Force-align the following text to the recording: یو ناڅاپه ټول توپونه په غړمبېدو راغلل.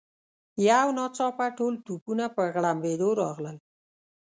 یو 0.69 0.87
ناڅاپه 0.97 1.47
ټول 1.57 1.73
توپونه 1.85 2.25
په 2.35 2.43
غړمبېدو 2.53 3.09
راغلل. 3.21 3.57